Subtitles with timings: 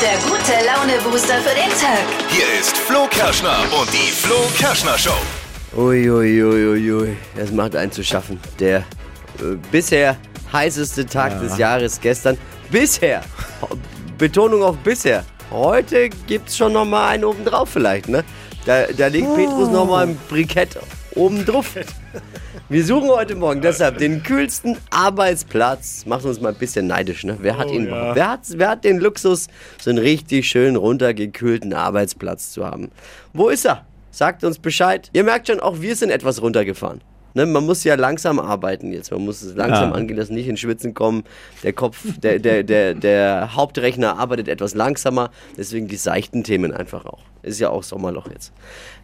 [0.00, 2.04] der gute Laune-Booster für den Tag.
[2.28, 5.10] Hier ist Flo Kerschner und die Flo Kerschner Show.
[5.76, 8.38] Uiuiuiui, es macht einen zu schaffen.
[8.60, 10.16] Der äh, bisher
[10.52, 12.38] heißeste Tag des Jahres gestern.
[12.70, 13.22] Bisher.
[14.16, 15.24] Betonung auf bisher.
[15.50, 18.24] Heute gibt's schon noch mal einen obendrauf vielleicht, ne?
[18.66, 20.78] Da, da legt Petrus noch mal ein Brikett
[21.16, 21.74] obendrauf.
[22.70, 26.04] Wir suchen heute Morgen deshalb den kühlsten Arbeitsplatz.
[26.04, 27.38] Macht uns mal ein bisschen neidisch, ne?
[27.40, 28.14] Wer hat ihn ja.
[28.14, 29.46] wer, hat, wer hat den Luxus,
[29.80, 32.90] so einen richtig schön runtergekühlten Arbeitsplatz zu haben?
[33.32, 33.86] Wo ist er?
[34.10, 35.08] Sagt uns Bescheid.
[35.14, 37.00] Ihr merkt schon, auch wir sind etwas runtergefahren.
[37.32, 39.12] Ne, man muss ja langsam arbeiten jetzt.
[39.12, 39.94] Man muss es langsam Ja.
[39.96, 41.24] angehen, dass nicht in Schwitzen kommen.
[41.62, 45.30] Der Kopf, der, der, der, der Hauptrechner arbeitet etwas langsamer.
[45.56, 47.20] Deswegen die seichten Themen einfach auch.
[47.48, 48.52] Ist ja auch Sommerloch jetzt.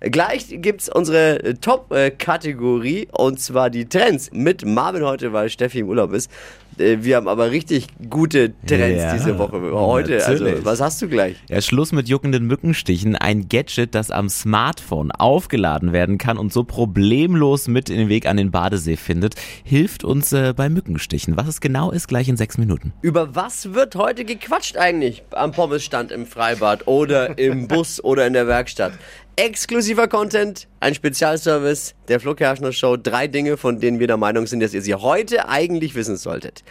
[0.00, 5.80] Äh, Gleich gibt's unsere äh, Top-Kategorie und zwar die Trends mit Marvin heute, weil Steffi
[5.80, 6.30] im Urlaub ist.
[6.78, 9.60] Äh, Wir haben aber richtig gute Trends Ja, diese Woche.
[9.72, 10.64] Heute, also natürlich.
[10.64, 11.36] was hast du gleich?
[11.48, 13.16] Ja, Schluss mit juckenden Mückenstichen.
[13.16, 18.26] Ein Gadget, das am Smartphone aufgeladen werden kann und so problemlos mit in den Weg
[18.26, 21.36] an den Badesee findet, hilft uns äh, bei Mückenstichen.
[21.36, 22.92] Was es genau ist, gleich in sechs Minuten.
[23.00, 28.33] Über was wird heute gequatscht eigentlich am Pommesstand im Freibad oder im Bus oder in
[28.34, 28.92] der Werkstatt?
[29.36, 32.96] Exklusiver Content, ein Spezialservice der Flo Kerschner Show.
[32.96, 36.62] Drei Dinge, von denen wir der Meinung sind, dass ihr sie heute eigentlich wissen solltet.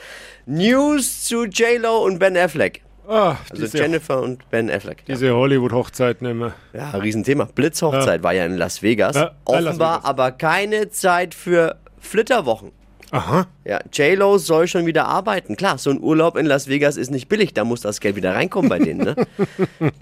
[0.45, 2.81] News zu J-Lo und Ben Affleck.
[3.07, 4.99] Ah, Also diese, Jennifer und Ben Affleck.
[5.07, 6.53] Ja, diese Hollywood-Hochzeiten immer.
[6.73, 7.49] ja Riesenthema.
[7.53, 9.15] Blitzhochzeit war ja in Las Vegas.
[9.17, 10.09] Ja, bei Las Offenbar Vegas.
[10.09, 12.71] aber keine Zeit für Flitterwochen.
[13.13, 13.45] Aha.
[13.63, 15.55] Ja, J-Lo soll schon wieder arbeiten.
[15.55, 18.33] Klar, so ein Urlaub in Las Vegas ist nicht billig, da muss das Geld wieder
[18.33, 19.01] reinkommen bei denen.
[19.01, 19.15] Ne?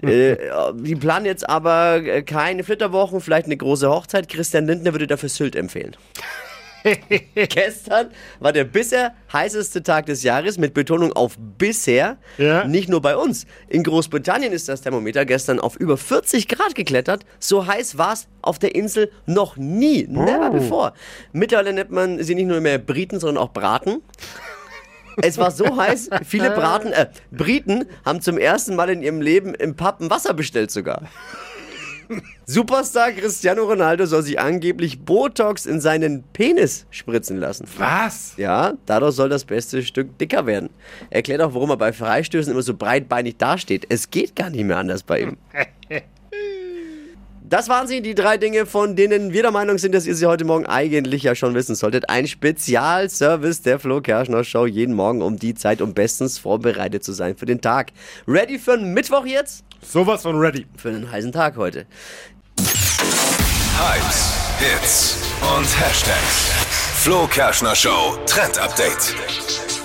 [0.00, 0.38] äh,
[0.74, 4.30] die planen jetzt aber äh, keine Flitterwochen, vielleicht eine große Hochzeit.
[4.30, 5.94] Christian Lindner würde dafür Sylt empfehlen.
[7.34, 8.08] Gestern
[8.40, 12.18] war der bisher heißeste Tag des Jahres mit Betonung auf bisher.
[12.38, 12.64] Ja.
[12.66, 13.46] Nicht nur bei uns.
[13.68, 17.24] In Großbritannien ist das Thermometer gestern auf über 40 Grad geklettert.
[17.38, 20.06] So heiß war es auf der Insel noch nie.
[20.08, 20.92] Never before.
[21.32, 24.02] Mittlerweile nennt man sie nicht nur mehr Briten, sondern auch Braten.
[25.20, 29.54] Es war so heiß, viele Braten, äh, Briten haben zum ersten Mal in ihrem Leben
[29.54, 31.02] im Pub Wasser bestellt sogar.
[32.46, 37.66] Superstar Cristiano Ronaldo soll sich angeblich Botox in seinen Penis spritzen lassen.
[37.76, 38.34] Was?
[38.36, 40.70] Ja, dadurch soll das beste Stück dicker werden.
[41.10, 43.86] Er erklärt auch, warum er bei Freistößen immer so breitbeinig dasteht.
[43.88, 45.36] Es geht gar nicht mehr anders bei ihm.
[47.52, 50.24] Das waren sie, die drei Dinge, von denen wir der Meinung sind, dass ihr sie
[50.24, 52.08] heute Morgen eigentlich ja schon wissen solltet.
[52.08, 57.12] Ein Spezialservice der Flo Kerschner Show jeden Morgen um die Zeit, um bestens vorbereitet zu
[57.12, 57.92] sein für den Tag.
[58.26, 59.64] Ready für einen Mittwoch jetzt?
[59.82, 60.64] Sowas von ready.
[60.78, 61.84] Für einen heißen Tag heute.
[63.76, 65.18] Hypes, Hits
[65.54, 66.52] und Hashtags.
[67.02, 69.14] Flo Kerschner Show Trend Update.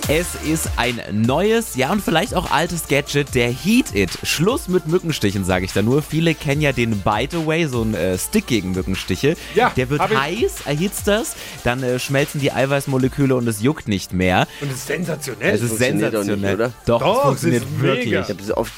[0.10, 4.10] Es ist ein neues, ja und vielleicht auch altes Gadget, der Heat It.
[4.24, 6.02] Schluss mit Mückenstichen, sage ich da nur.
[6.02, 9.36] Viele kennen ja den Bite Away, so ein äh, Stick gegen Mückenstiche.
[9.54, 11.36] Ja, der wird heiß, erhitzt das,
[11.66, 14.48] dann äh, schmelzen die Eiweißmoleküle und es juckt nicht mehr.
[14.62, 15.54] Und es ist sensationell.
[15.56, 16.56] Es ist funktioniert doch nicht, sensationell.
[16.56, 16.74] oder?
[16.86, 18.06] Doch, Doch, es es funktioniert ist wirklich.
[18.06, 18.22] mega.
[18.22, 18.72] Ich habe das oft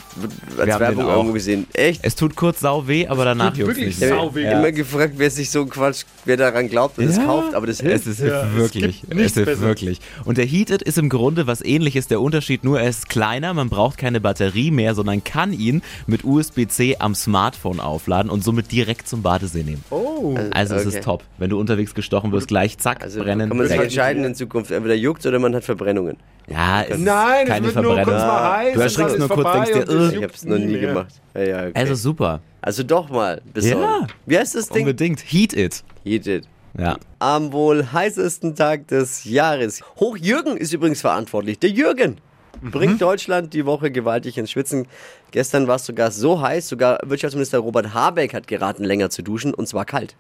[0.58, 1.68] als Wir haben Werbung irgendwo gesehen.
[1.74, 2.00] Echt?
[2.04, 4.50] Es tut kurz sau weh, aber danach tut juckt wirklich nicht Ich habe weh.
[4.52, 7.26] immer gefragt, wer sich so Quatsch, wer daran glaubt und es Ja.
[7.26, 8.08] kauft, aber das hilft.
[8.08, 9.60] Es ist Ja, es wirklich, es, nichts ist Besseres.
[9.62, 10.00] wirklich.
[10.26, 12.08] Und der Heated ist im Grunde was ähnliches.
[12.08, 16.24] Der Unterschied nur, er ist kleiner, man braucht keine Batterie mehr, sondern kann ihn mit
[16.24, 19.84] USB-C am Smartphone aufladen und somit direkt zum Badesee nehmen.
[19.90, 20.38] Oh.
[20.52, 20.98] Also es okay.
[20.98, 21.24] ist top.
[21.38, 23.50] Wenn du unterwegs gestochen wirst, gleich zack, Also brennen.
[23.50, 26.18] kann man sich entscheiden in Zukunft, entweder juckt oder man hat Verbrennungen.
[26.48, 28.06] Ja, es ist Nein, es keine wird nur Verbrennung.
[28.06, 28.74] kurz mal heiß.
[28.74, 30.14] Du erschrickst nur kurz, denkst dir, es.
[30.14, 30.80] Ich es noch nie mehr.
[30.82, 31.14] gemacht.
[31.36, 31.72] Ja, ja, okay.
[31.76, 32.42] Also super.
[32.62, 33.82] also doch mal besorgen.
[33.82, 34.08] Ja.
[34.26, 34.84] Wie heißt das Ding?
[34.84, 35.20] Unbedingt.
[35.20, 35.84] Heat it.
[36.06, 36.48] Eat it.
[36.78, 36.98] Ja.
[37.20, 39.82] Am wohl heißesten Tag des Jahres.
[40.00, 41.60] Hoch Jürgen ist übrigens verantwortlich.
[41.60, 42.20] Der Jürgen
[42.62, 44.88] bringt Deutschland die Woche gewaltig ins Schwitzen.
[45.32, 49.54] Gestern war es sogar so heiß, sogar Wirtschaftsminister Robert Habeck hat geraten, länger zu duschen
[49.54, 50.16] und zwar kalt.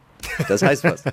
[0.48, 1.04] Das heißt was.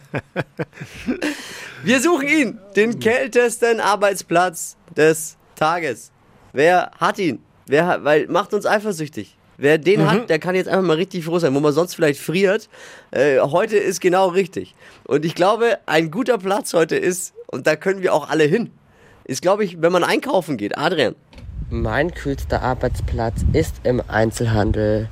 [1.82, 6.10] Wir suchen ihn, den kältesten Arbeitsplatz des Tages.
[6.52, 7.41] Wer hat ihn?
[7.66, 9.37] Wer weil macht uns eifersüchtig.
[9.58, 12.20] Wer den hat, der kann jetzt einfach mal richtig froh sein, wo man sonst vielleicht
[12.20, 12.69] friert.
[13.11, 14.75] Äh, heute ist genau richtig.
[15.05, 18.70] Und ich glaube, ein guter Platz heute ist, und da können wir auch alle hin,
[19.25, 20.76] ist, glaube ich, wenn man einkaufen geht.
[20.76, 21.14] Adrian.
[21.69, 25.08] Mein kühlster Arbeitsplatz ist im Einzelhandel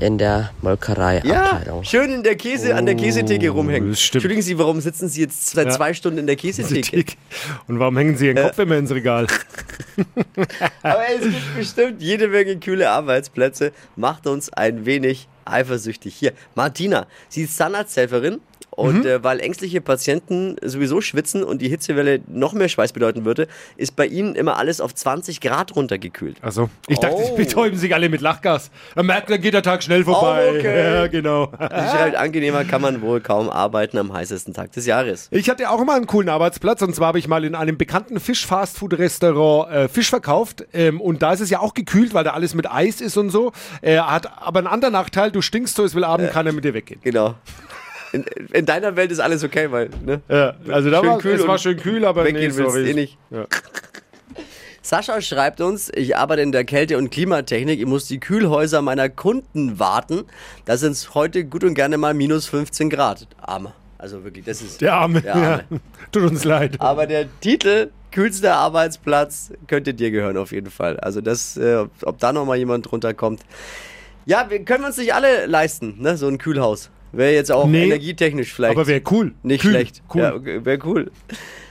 [0.00, 1.84] in der Ja, Molkereiabteilung.
[1.84, 3.90] schön in der Käse, an der Käsetheke rumhängen.
[3.90, 4.16] das stimmt.
[4.24, 5.72] Entschuldigen Sie, warum sitzen Sie jetzt seit Ja.
[5.72, 7.04] zwei Stunden in der Käsetheke?
[7.68, 9.26] Und warum hängen Sie Ihren Kopf immer ins Regal?
[10.82, 13.72] Aber es gibt bestimmt jede Menge kühle Arbeitsplätze.
[13.96, 16.14] Macht uns ein wenig eifersüchtig.
[16.14, 18.40] Hier, Martina, sie ist Zahnarzthelferin
[18.78, 23.48] Und äh, weil ängstliche Patienten sowieso schwitzen und die Hitzewelle noch mehr Schweiß bedeuten würde,
[23.76, 26.36] ist bei ihnen immer alles auf 20 Grad runtergekühlt.
[26.42, 27.24] Also, ich dachte, Oh.
[27.36, 28.70] sie betäuben sich alle mit Lachgas.
[28.94, 30.50] Dann merkt, dann geht der Tag schnell vorbei.
[30.52, 30.78] Oh, okay.
[30.98, 31.46] Ja, genau.
[31.58, 35.28] Sie schreibt, angenehmer kann man wohl kaum arbeiten am heißesten Tag des Jahres.
[35.30, 38.20] Ich hatte auch mal einen coolen Arbeitsplatz und zwar habe ich mal in einem bekannten
[38.20, 42.54] Fisch-Fastfood-Restaurant äh, Fisch verkauft ähm, und da ist es ja auch gekühlt, weil da alles
[42.54, 43.52] mit Eis ist und so.
[43.82, 46.74] Äh, hat aber einen anderen Nachteil, du stinkst so, es will Abend keiner mit dir
[46.74, 47.00] weggehen.
[47.02, 47.34] Genau.
[48.12, 50.20] In, in deiner Welt ist alles okay, weil, ne?
[50.28, 52.90] Ja, also da war, kühl es war schön kühl, aber nee, Weggehen willst sorry.
[52.90, 53.18] eh nicht.
[53.30, 53.46] Ja.
[54.82, 57.78] Sascha schreibt uns, ich arbeite in der Kälte- und Klimatechnik.
[57.78, 60.24] Ich muss die Kühlhäuser meiner Kunden warten.
[60.64, 63.26] Da sind es heute gut und gerne mal minus 15 Grad.
[63.42, 63.74] Arme.
[63.98, 64.80] Also wirklich, das ist.
[64.80, 65.20] Der Arme.
[65.20, 65.64] Der Arme.
[65.68, 65.78] Ja.
[66.12, 66.76] Tut uns leid.
[66.80, 70.98] Aber der Titel, kühlster Arbeitsplatz, könnte dir gehören auf jeden Fall.
[71.00, 73.42] Also das, äh, ob, ob da nochmal jemand drunter kommt.
[74.24, 76.16] Ja, wir können uns nicht alle leisten, ne?
[76.16, 76.88] So ein Kühlhaus.
[77.12, 78.76] Wäre jetzt auch Nee, energietechnisch vielleicht.
[78.76, 79.34] Aber wäre cool.
[79.42, 80.02] Nicht Kühl, schlecht.
[80.12, 80.20] Cool.
[80.20, 81.10] Ja, okay, wäre cool.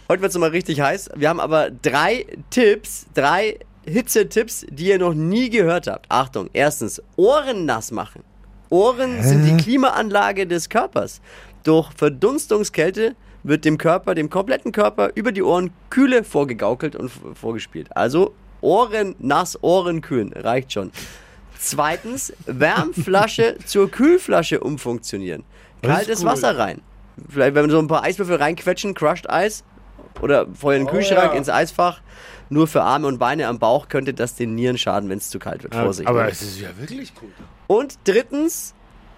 [0.10, 1.10] Heute wird es mal richtig heiß.
[1.16, 6.06] Wir haben aber drei Tipps, drei Hitzetipps, die ihr noch nie gehört habt.
[6.10, 8.24] Achtung, erstens, Ohren nass machen.
[8.69, 11.22] Ohren sind die Klimaanlage des Körpers.
[11.63, 17.95] Durch Verdunstungskälte wird dem Körper, dem kompletten Körper über die Ohren Kühle vorgegaukelt und vorgespielt.
[17.95, 20.92] Also Ohren nass, Ohren kühlen, reicht schon.
[21.59, 25.44] Zweitens, Wärmflasche zur Kühlflasche umfunktionieren.
[25.81, 26.27] Kaltes cool.
[26.27, 26.81] Wasser rein.
[27.30, 29.63] Vielleicht, wenn wir so ein paar Eiswürfel reinquetschen, crushed Eis
[30.21, 31.38] oder vorher in den Kühlschrank, ja.
[31.38, 32.01] ins Eisfach.
[32.50, 35.39] Nur für Arme und Beine am Bauch könnte das den Nieren schaden, wenn es zu
[35.39, 35.75] kalt wird.
[35.75, 36.07] Vorsicht.
[36.07, 37.30] aber es ist ja wirklich cool.
[37.68, 38.74] Und drittens,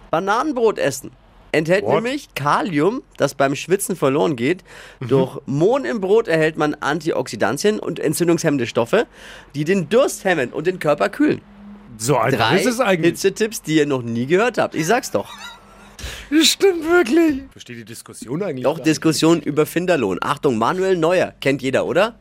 [0.09, 1.12] Bananenbrot essen.
[1.51, 1.95] Enthält What?
[1.95, 4.63] nämlich Kalium, das beim Schwitzen verloren geht.
[5.00, 5.07] Mhm.
[5.07, 9.07] Durch Mohn im Brot erhält man Antioxidantien und entzündungshemmende Stoffe,
[9.56, 11.42] die den Durst hemmen und den Körper kühlen.
[11.97, 13.12] So einfach Drei ist es eigentlich.
[13.21, 14.75] Hitzetipps, die ihr noch nie gehört habt.
[14.75, 15.30] Ich sag's doch.
[16.30, 17.44] Das stimmt wirklich.
[17.51, 18.63] Verstehe die Diskussion eigentlich.
[18.63, 20.18] Doch Diskussion über Finderlohn.
[20.21, 22.15] Achtung, Manuel Neuer, kennt jeder, oder?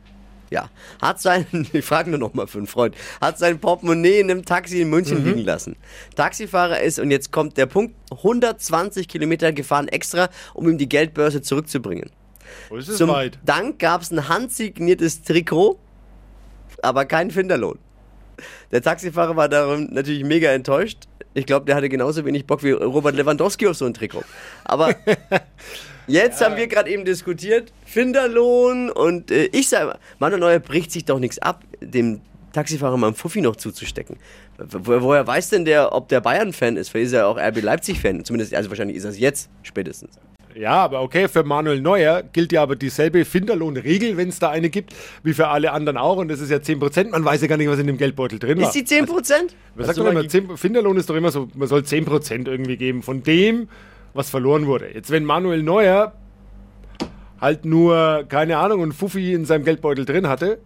[0.49, 0.69] Ja.
[1.01, 4.43] Hat sein, ich frage nur noch mal für einen Freund, hat sein Portemonnaie in einem
[4.45, 4.93] Taxi in Mhm.
[4.95, 5.75] München liegen lassen.
[6.15, 11.41] Taxifahrer ist, und jetzt kommt der Punkt, 120 Kilometer gefahren extra, um ihm die Geldbörse
[11.41, 12.09] zurückzubringen.
[12.69, 13.37] Wo ist es Zum weit?
[13.45, 15.77] Dank gab es ein handsigniertes Trikot,
[16.81, 17.77] aber kein Finderlohn.
[18.71, 21.07] Der Taxifahrer war darum natürlich mega enttäuscht.
[21.33, 24.23] Ich glaube, der hatte genauso wenig Bock wie Robert Lewandowski auf so ein Trikot.
[24.65, 24.95] Aber
[26.07, 31.05] jetzt haben wir gerade eben diskutiert, Finderlohn und äh, ich sage, Manuel Neuer bricht sich
[31.05, 32.21] doch nichts ab, dem
[32.51, 34.17] Taxifahrer mal einen Fuffi noch zuzustecken.
[34.57, 36.89] Wo, woher weiß denn der, ob der Bayern-Fan ist?
[36.89, 38.25] Vielleicht ist er auch RB Leipzig-Fan.
[38.25, 40.19] Zumindest, also wahrscheinlich ist er es jetzt spätestens.
[40.55, 44.69] Ja, aber okay, für Manuel Neuer gilt ja aber dieselbe Finderlohnregel, wenn es da eine
[44.69, 44.93] gibt,
[45.23, 46.17] wie für alle anderen auch.
[46.17, 47.09] Und das ist ja 10%.
[47.11, 48.67] Man weiß ja gar nicht, was in dem Geldbeutel drin war.
[48.67, 49.55] Ist die 10 Prozent?
[49.75, 52.77] Man sagt doch mal immer, 10, Finderlohn ist doch immer so, man soll 10% irgendwie
[52.77, 53.69] geben von dem,
[54.13, 54.89] was verloren wurde.
[54.93, 56.13] Jetzt, wenn Manuel Neuer
[57.39, 60.59] halt nur, keine Ahnung, ein Fuffi in seinem Geldbeutel drin hatte,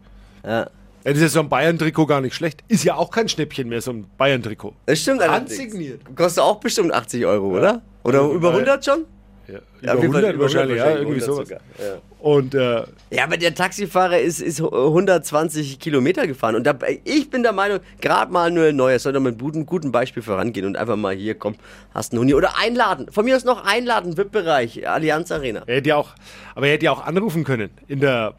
[0.43, 0.67] Ja.
[1.03, 2.63] dann ist ja so ein Bayern-Trikot gar nicht schlecht.
[2.67, 4.73] Ist ja auch kein Schnäppchen mehr, so ein Bayern-Trikot.
[4.85, 5.21] Das stimmt.
[5.27, 6.01] Handsigniert.
[6.15, 7.81] Kostet auch bestimmt 80 Euro, oder?
[8.03, 9.05] Oder Ja, über weil- 100 schon?
[9.47, 11.47] Ja, Ja, über Fall 100 wahrscheinlich, ja, irgendwie 100 sowas.
[11.49, 11.95] sogar, ja.
[12.19, 16.55] Und äh, Ja, aber der Taxifahrer ist, ist 120 Kilometer gefahren.
[16.55, 16.73] Und da,
[17.03, 20.23] ich bin der Meinung, gerade mal nur ein neues, soll doch mit gutem, gutem Beispiel
[20.23, 21.55] vorangehen und einfach mal hier, komm,
[21.93, 22.33] hast einen Huni.
[22.33, 23.07] Oder einladen.
[23.11, 25.63] Von mir aus noch einladen, VIP-Bereich, Allianz Arena.
[25.67, 26.11] er hätte ja auch,
[26.55, 28.35] aber er hätte ja auch anrufen können in der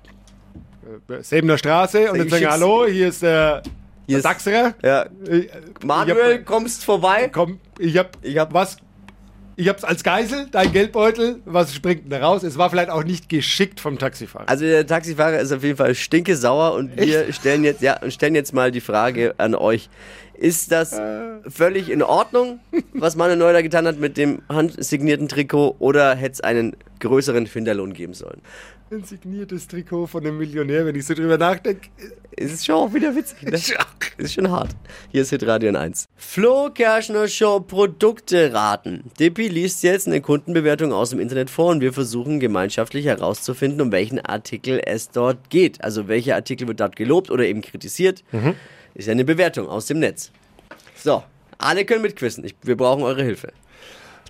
[1.11, 3.63] äh, Säbener Straße und dann sagen, hallo, hier ist der,
[4.07, 4.75] Hier der ist- Dachserer.
[4.83, 5.03] Ja.
[5.29, 5.49] Äh,
[5.85, 7.29] Manuel, ich hab, kommst vorbei?
[7.33, 8.79] komm, ich hab, Ich hab- was,
[9.57, 12.43] ich hab's als Geisel, dein Geldbeutel, was springt denn da raus?
[12.43, 14.49] Es war vielleicht auch nicht geschickt vom Taxifahrer.
[14.49, 18.35] Also der Taxifahrer ist auf jeden Fall stinke sauer und wir stellen jetzt, ja, stellen
[18.35, 19.89] jetzt mal die Frage an euch.
[20.35, 21.01] Ist das
[21.49, 22.61] völlig in Ordnung,
[22.93, 27.47] was Manuel Neuer da getan hat mit dem handsignierten Trikot oder hätte es einen größeren
[27.47, 28.41] Finderlohn geben sollen?
[28.91, 31.89] Ein signiertes Trikot von einem Millionär, wenn ich so drüber nachdenke.
[32.37, 33.43] Es ist schon auch wieder witzig.
[33.43, 33.59] Ne?
[34.19, 34.71] ist schon hart.
[35.11, 36.07] Hier ist Hitradio in 1.
[36.17, 39.11] Flo Kerschner Show Produkte raten.
[39.19, 43.93] Dippi liest jetzt eine Kundenbewertung aus dem Internet vor und wir versuchen gemeinschaftlich herauszufinden, um
[43.93, 45.83] welchen Artikel es dort geht.
[45.83, 48.23] Also welcher Artikel wird dort gelobt oder eben kritisiert.
[48.95, 50.31] Ist ja eine Bewertung aus dem Netz.
[50.97, 51.23] So,
[51.59, 52.45] alle können mitquissen.
[52.45, 53.53] Ich, wir brauchen eure Hilfe.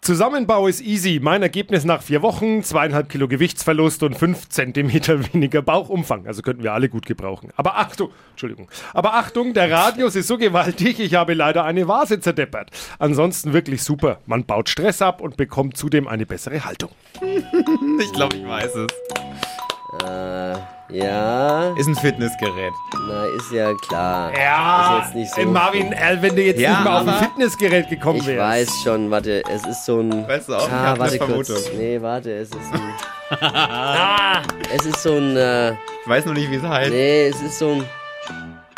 [0.00, 1.18] Zusammenbau ist easy.
[1.22, 6.26] Mein Ergebnis nach vier Wochen, zweieinhalb Kilo Gewichtsverlust und fünf Zentimeter weniger Bauchumfang.
[6.26, 7.48] Also könnten wir alle gut gebrauchen.
[7.56, 8.68] Aber Achtung, Entschuldigung.
[8.92, 12.70] Aber Achtung, der Radius ist so gewaltig, ich habe leider eine Vase zerdeppert.
[12.98, 14.18] Ansonsten wirklich super.
[14.26, 16.90] Man baut Stress ab und bekommt zudem eine bessere Haltung.
[18.00, 18.86] Ich glaube, ich weiß es.
[20.04, 22.72] Äh, Ja, Ist ein Fitnessgerät.
[23.08, 24.30] na, ist ja klar.
[24.38, 25.40] Ja, Ist jetzt nicht so.
[25.40, 28.40] ey, Marvin, äh, wenn du jetzt Ja, nicht mal auf ein Fitnessgerät gekommen Ich wärst.
[28.70, 30.28] weiß schon, warte, es ist so ein.
[30.28, 31.48] Weißt du auch, ich ah, hab warte eine kurz.
[31.48, 31.78] Vermutung.
[31.78, 33.38] Nee, warte, es ist ein.
[33.40, 34.42] ah,
[34.74, 35.36] es ist so ein.
[35.36, 35.76] Äh, Ich
[36.08, 36.90] weiß noch nicht, wie es heißt.
[36.90, 37.84] nee, es ist so ein.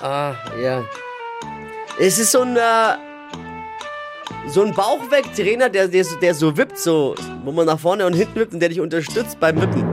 [0.01, 0.33] Ah,
[0.63, 0.83] ja.
[1.99, 2.57] Es ist so ein.
[2.57, 2.61] Äh,
[4.49, 8.13] so ein Bauchwegtrainer, der, der, so- der so wippt, so, wo man nach vorne und
[8.13, 9.85] hinten wippt und der dich unterstützt beim Wippen.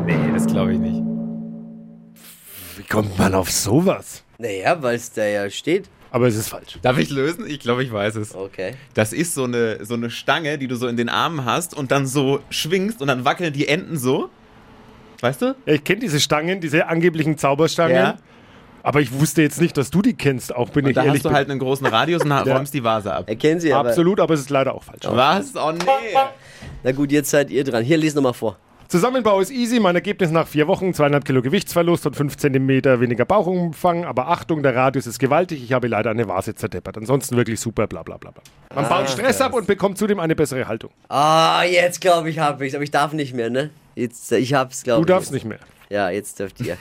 [2.83, 4.23] Wie kommt man auf sowas?
[4.37, 5.89] Naja, weil es da ja steht.
[6.11, 6.77] Aber es ist falsch.
[6.81, 7.47] Darf ich lösen?
[7.47, 8.35] Ich glaube, ich weiß es.
[8.35, 8.75] Okay.
[8.93, 11.91] Das ist so eine, so eine Stange, die du so in den Armen hast und
[11.91, 14.29] dann so schwingst und dann wackeln die Enden so.
[15.21, 15.55] Weißt du?
[15.65, 17.95] Ja, ich kenne diese Stangen, diese angeblichen Zauberstangen.
[17.95, 18.17] Ja.
[18.83, 21.23] Aber ich wusste jetzt nicht, dass du die kennst, auch bin Und ich da ehrlich.
[21.23, 23.29] hast du halt einen großen Radius und räumst die Vase ab.
[23.29, 23.89] Erkennen Sie aber.
[23.89, 25.03] Absolut, aber es ist leider auch falsch.
[25.05, 25.55] Was?
[25.55, 25.85] Oh nee.
[26.83, 27.83] Na gut, jetzt seid ihr dran.
[27.83, 28.57] Hier, lies nochmal vor.
[28.93, 29.79] Zusammenbau ist easy.
[29.79, 34.05] Mein Ergebnis nach vier Wochen: zweieinhalb Kilo Gewichtsverlust und fünf Zentimeter weniger Bauchumfang.
[34.05, 35.63] Aber Achtung, der Radius ist gewaltig.
[35.63, 36.99] Ich habe leider eine Vase zerdeppert.
[36.99, 38.29] Ansonsten wirklich super, bla bla bla.
[38.29, 38.43] bla.
[38.75, 40.91] Man baut Stress ab und bekommt zudem eine bessere Haltung.
[41.09, 42.75] Ah, jetzt glaube ich, habe ich's.
[42.75, 43.71] Aber ich darf nicht mehr, ne?
[43.95, 45.15] Jetzt, äh, ich hab's, glaube Du ich.
[45.17, 45.57] darfst nicht mehr.
[45.89, 46.77] Ja, jetzt dürft ihr.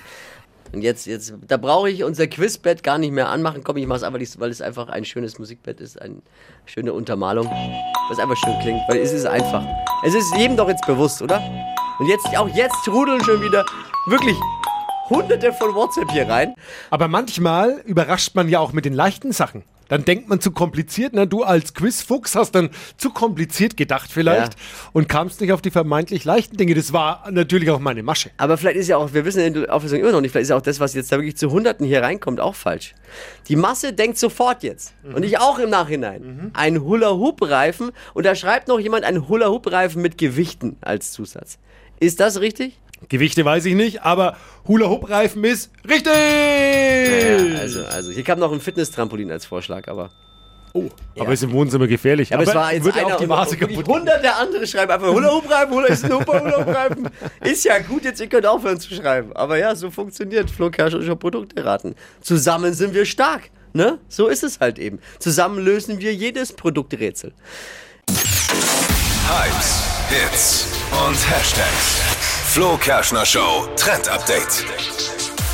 [0.74, 3.64] Und jetzt, jetzt, da brauche ich unser Quizbett gar nicht mehr anmachen.
[3.64, 6.16] Komm, ich mach's einfach, nicht, weil es einfach ein schönes Musikbett ist, eine
[6.66, 7.46] schöne Untermalung,
[8.10, 9.64] was einfach schön klingt, weil es ist einfach.
[10.04, 11.40] Es ist jedem doch jetzt bewusst, oder?
[11.98, 13.64] Und jetzt, auch jetzt trudeln schon wieder
[14.06, 14.36] wirklich
[15.08, 16.54] hunderte von WhatsApp hier rein.
[16.90, 19.62] Aber manchmal überrascht man ja auch mit den leichten Sachen.
[19.88, 21.26] Dann denkt man zu kompliziert, ne?
[21.26, 24.60] Du als Quizfuchs hast dann zu kompliziert gedacht vielleicht Ja.
[24.94, 26.74] und kamst nicht auf die vermeintlich leichten Dinge.
[26.74, 28.30] Das war natürlich auch meine Masche.
[28.38, 30.48] Aber vielleicht ist ja auch, wir wissen in der Auflösung immer noch nicht, vielleicht ist
[30.50, 32.94] ja auch das, was jetzt da wirklich zu Hunderten hier reinkommt, auch falsch.
[33.48, 34.94] Die Masse denkt sofort jetzt.
[35.14, 36.52] Und ich auch im Nachhinein.
[36.54, 37.90] Ein Hula-Hoop-Reifen.
[38.14, 41.58] Und da schreibt noch jemand ein Hula-Hoop-Reifen mit Gewichten als Zusatz.
[42.02, 42.76] Ist das richtig?
[43.08, 46.12] Gewichte weiß ich nicht, aber Hula-Hoop-Reifen ist richtig!
[46.12, 50.10] Ja, also, also, hier kam noch ein Fitness-Trampolin als Vorschlag, aber.
[50.74, 52.34] oh, aber ist im Wohnzimmer gefährlich.
[52.34, 55.12] Aber, es war jetzt würde einer auch die und- Vase und hunderte andere schreiben einfach
[55.12, 57.08] Hula-Hoop-Reifen, Hula ist ein Hula-Hoop-Reifen.
[57.40, 59.32] Ist ja gut, jetzt ihr könnt aufhören zu schreiben.
[59.34, 61.94] Aber ja, so funktioniert Flo Kerschel Produkte raten.
[62.20, 63.50] Zusammen sind wir stark.
[63.74, 63.98] Ne?
[64.08, 64.98] So ist es halt eben.
[65.20, 67.32] Zusammen lösen wir jedes Produkträtsel.
[69.28, 70.66] Hypes, Hits
[71.06, 72.02] und Hashtags.
[72.48, 74.62] Flo Kerschner Show Trend Update.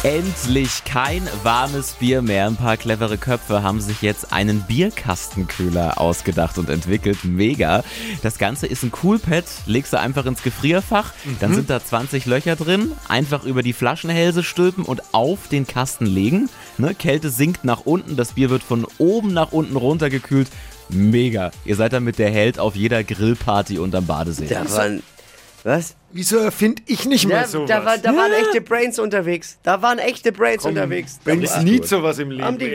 [0.03, 2.47] Endlich kein warmes Bier mehr.
[2.49, 7.19] Ein paar clevere Köpfe haben sich jetzt einen Bierkastenkühler ausgedacht und entwickelt.
[7.23, 7.85] Mega.
[8.23, 9.45] Das Ganze ist ein Coolpad.
[9.67, 11.13] Legst du einfach ins Gefrierfach.
[11.39, 12.93] Dann sind da 20 Löcher drin.
[13.07, 16.51] Einfach über die Flaschenhälse stülpen und auf den Kasten legen.
[16.79, 16.97] Ne?
[16.97, 18.17] Kälte sinkt nach unten.
[18.17, 20.49] Das Bier wird von oben nach unten runtergekühlt.
[20.91, 21.51] Mega.
[21.65, 24.47] Ihr seid damit der Held auf jeder Grillparty unterm Badesee.
[24.47, 25.03] Da waren.
[25.65, 25.97] Was?
[26.13, 27.69] Wieso erfinde ich nicht Ja, mal sowas?
[27.69, 29.59] da, war, da waren echte Brains unterwegs.
[29.65, 31.19] Da waren echte Brains unterwegs.
[31.25, 32.45] Da Bringst war- nie sowas im Leben.
[32.45, 32.71] haben die,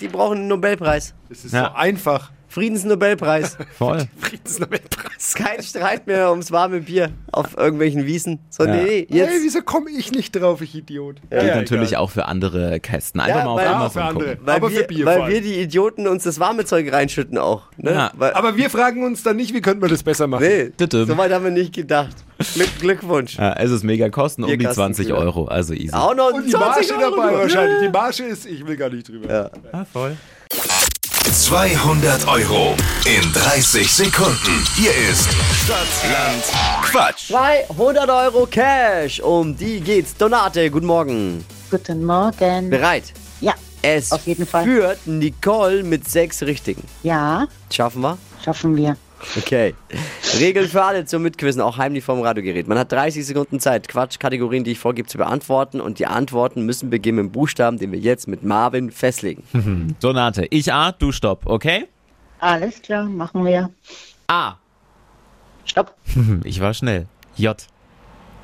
[0.00, 1.14] die brauchen einen Nobelpreis.
[1.28, 1.66] Das ist Ja.
[1.70, 2.32] so einfach.
[2.48, 3.56] Friedensnobelpreis.
[3.78, 4.06] Voll.
[4.18, 5.34] Friedensnobelpreis.
[5.34, 8.38] Kein Streit mehr ums warme Bier auf irgendwelchen Wiesen.
[8.50, 8.74] So, Ja.
[8.74, 9.42] nee, Hey, jetzt.
[9.42, 11.16] wieso komme ich nicht drauf, ich Idiot?
[11.30, 13.20] Geht natürlich auch für andere Kästen.
[13.20, 14.38] Einfach Ja, mal auf weil- Ja, Amazon für andere.
[14.42, 17.62] Weil, aber wir, für Bier weil wir die Idioten uns das warme Zeug reinschütten auch.
[17.76, 17.92] Ne?
[17.92, 18.10] Ja.
[18.16, 20.44] Weil, Aber wir fragen uns dann nicht, wie könnten wir das besser machen?
[20.44, 22.16] nee, so weit haben wir nicht gedacht.
[22.54, 23.36] Glück, Glückwunsch.
[23.36, 25.08] Ja, es ist mega kosten, um die Bierkastenkühler.
[25.08, 25.92] 20 Euro, also easy.
[25.92, 27.78] Auch noch Und die 20 Marge Euro dabei wahrscheinlich.
[27.82, 29.28] Die Marge ist, ich will gar nicht drüber.
[29.28, 29.50] Ja.
[29.72, 30.16] Ja, voll.
[31.32, 34.64] 200 Euro in 30 Sekunden.
[34.74, 35.28] Hier ist
[35.62, 36.42] Stadtland
[36.82, 37.28] Quatsch.
[37.28, 39.20] 200 Euro Cash.
[39.20, 40.16] Um die geht's.
[40.16, 41.44] Donate, guten Morgen.
[41.70, 42.70] Guten Morgen.
[42.70, 43.12] Bereit?
[43.40, 44.64] Ja, Es Auf jeden Fall.
[44.64, 46.82] führt Nicole mit sechs Richtigen.
[47.02, 48.16] ja, Schaffen wir?
[48.44, 48.96] schaffen wir.
[49.36, 49.74] Okay.
[50.38, 52.68] Regeln für alle zum Mitquizzen, auch heimlich vom Radiogerät.
[52.68, 55.80] Man hat 30 Sekunden Zeit, Quatschkategorien, die ich vorgebe, zu beantworten.
[55.80, 59.96] Und die Antworten müssen beginnen mit dem Buchstaben, den wir jetzt mit Marvin festlegen.
[60.00, 61.86] Donate, ich A, du Stopp, okay?
[62.40, 63.70] Alles klar, machen wir.
[64.28, 64.54] A.
[65.64, 65.94] Stopp.
[66.44, 67.06] Ich war schnell.
[67.36, 67.56] J.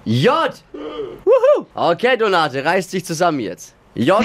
[0.04, 0.32] J.
[0.72, 1.66] Wuhu.
[1.74, 3.74] Okay, Donate, reiß dich zusammen jetzt.
[3.94, 4.24] J.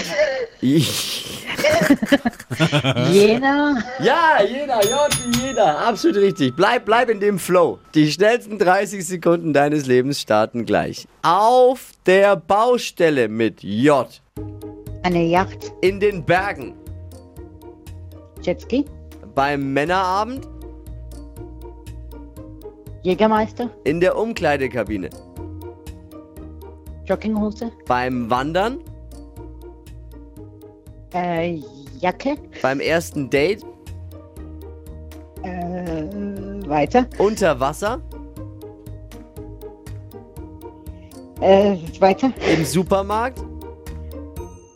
[3.12, 5.80] Jena, Ja, jeder, J wie jeder.
[5.88, 6.56] Absolut richtig.
[6.56, 7.80] Bleib, bleib in dem Flow.
[7.96, 11.08] Die schnellsten 30 Sekunden deines Lebens starten gleich.
[11.22, 14.08] Auf der Baustelle mit J.
[15.04, 16.74] eine Yacht, In den Bergen.
[18.42, 18.86] Jetski,
[19.36, 20.48] Beim Männerabend.
[23.04, 25.10] Jägermeister, In der Umkleidekabine.
[27.06, 28.80] Jogginghose, Beim Wandern.
[31.14, 31.60] Äh,
[32.00, 33.64] Jacke, Beim ersten Date.
[35.44, 38.00] äh, weiter, Unter Wasser.
[41.42, 43.40] äh, weiter, Im Supermarkt.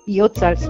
[0.05, 0.69] J-Salz.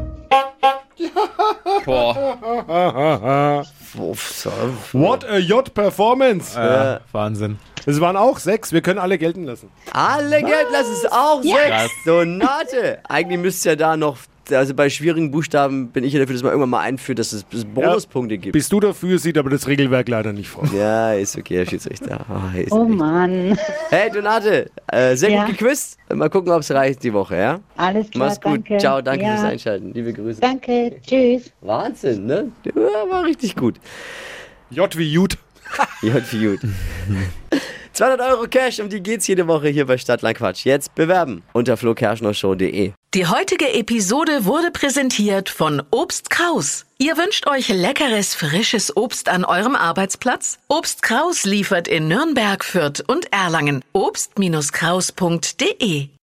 [3.98, 4.52] Uff, so.
[4.94, 6.56] What a J-Performance.
[6.58, 7.60] Ja, Wahnsinn.
[7.86, 8.72] Es waren auch sechs.
[8.72, 9.70] Wir können alle gelten lassen.
[9.92, 11.92] Alle Geld lassen es auch sechs.
[12.06, 13.00] Donate.
[13.08, 14.18] Eigentlich müsste ja da noch,
[14.52, 17.46] also bei schwierigen Buchstaben bin ich ja dafür, dass man irgendwann mal einführt, dass es
[17.48, 18.54] dass es Bonuspunkte gibt.
[18.54, 20.68] Bist du dafür, sieht aber das Regelwerk leider nicht vor.
[20.76, 22.26] Ja, ist okay, Herr Schiedsrichter.
[22.30, 22.96] Oh, ist Oh echt.
[22.96, 23.58] Mann.
[23.90, 25.46] Hey, Donate, äh, sehr Ja.
[25.46, 25.98] gut gequizt.
[26.14, 27.60] Mal gucken, ob es reicht die Woche, ja?
[27.78, 28.54] Alles klar, Mach's gut.
[28.54, 28.78] danke.
[28.78, 29.32] Ciao, danke ja.
[29.38, 29.94] fürs Einschalten.
[29.94, 30.42] Liebe Grüße.
[30.42, 31.52] Danke, tschüss.
[31.62, 32.52] Wahnsinn, ne?
[32.66, 33.76] Ja, war richtig gut.
[34.70, 35.38] J wie Jut.
[36.04, 36.60] Ja, wie gut.
[37.94, 40.66] 200 Euro Cash, um die geht's jede Woche hier bei Stadtland Quatsch.
[40.66, 42.92] Jetzt bewerben unter flokerschnershow.de.
[43.14, 46.86] Die heutige Episode wurde präsentiert von Obst Kraus.
[46.98, 50.58] Ihr wünscht euch leckeres, frisches Obst an eurem Arbeitsplatz?
[50.68, 53.84] Obst Kraus liefert in Nürnberg, Fürth und Erlangen.
[53.94, 56.10] Obst-Kraus.de